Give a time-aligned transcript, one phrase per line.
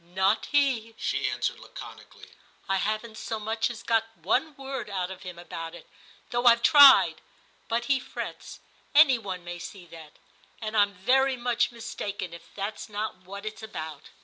[0.01, 5.11] * Not he,' she answered laconically;* I haven't so much as got one word out
[5.11, 5.87] of him about it,
[6.31, 7.21] though I've tried;
[7.67, 8.61] but he frets—
[8.95, 10.13] any one may see that.
[10.59, 14.09] And I'm very much mis taken if that's not what it's about.'